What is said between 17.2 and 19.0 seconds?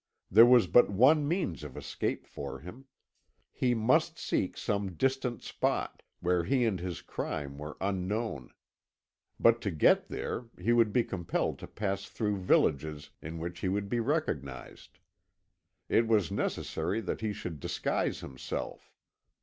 he should disguise himself.